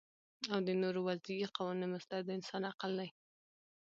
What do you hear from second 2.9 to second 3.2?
دی